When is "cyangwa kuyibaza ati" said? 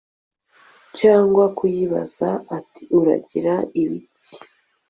0.99-2.83